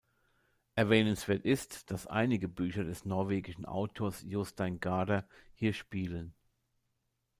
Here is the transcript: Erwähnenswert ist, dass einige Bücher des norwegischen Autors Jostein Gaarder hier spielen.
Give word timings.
Erwähnenswert 0.73 1.45
ist, 1.45 1.91
dass 1.91 2.07
einige 2.07 2.47
Bücher 2.47 2.83
des 2.83 3.05
norwegischen 3.05 3.65
Autors 3.67 4.23
Jostein 4.23 4.79
Gaarder 4.79 5.27
hier 5.53 5.73
spielen. 5.73 6.33